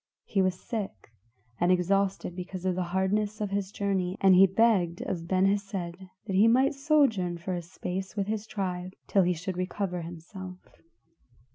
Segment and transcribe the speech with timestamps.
[0.25, 1.11] He was sick
[1.59, 5.71] and exhausted because of the hardness of his journey, and he begged of Ben Hesed
[5.73, 10.57] that he might sojourn for a space with his tribe till he should recover himself.